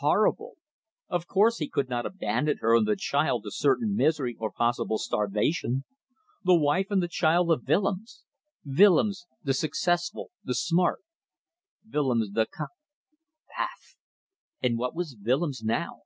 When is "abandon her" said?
2.06-2.74